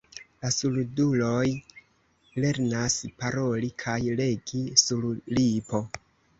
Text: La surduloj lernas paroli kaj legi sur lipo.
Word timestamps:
La 0.43 0.49
surduloj 0.53 1.43
lernas 2.45 2.97
paroli 3.21 3.71
kaj 3.87 3.97
legi 4.23 4.67
sur 4.87 5.09
lipo. 5.41 5.87